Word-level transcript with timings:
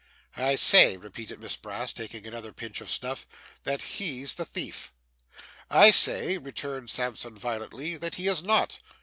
'I 0.35 0.55
say,' 0.55 0.97
repeated 0.97 1.39
Miss 1.39 1.55
Brass, 1.55 1.93
taking 1.93 2.25
another 2.25 2.51
pinch 2.51 2.81
of 2.81 2.89
snuff, 2.89 3.27
'that 3.61 3.83
he's 3.83 4.33
the 4.33 4.45
thief.' 4.45 4.91
'I 5.69 5.91
say,' 5.91 6.37
returned 6.39 6.89
Sampson 6.89 7.37
violently, 7.37 7.97
'that 7.97 8.15
he 8.15 8.27
is 8.27 8.41
not. 8.41 8.79